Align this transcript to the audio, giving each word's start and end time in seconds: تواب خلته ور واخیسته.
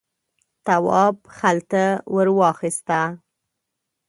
تواب 0.65 1.15
خلته 1.37 1.83
ور 2.13 2.27
واخیسته. 2.39 2.99